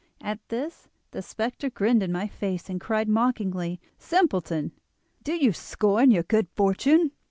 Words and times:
"At 0.19 0.39
this 0.49 0.89
the 1.11 1.21
spectre 1.21 1.69
grinned 1.69 2.01
in 2.01 2.11
my 2.11 2.27
face 2.27 2.69
and 2.71 2.81
cried 2.81 3.07
mockingly: 3.07 3.79
"'Simpleton! 3.99 4.71
Do 5.21 5.35
you 5.35 5.53
scorn 5.53 6.09
your 6.09 6.23
good 6.23 6.47
fortune? 6.55 7.11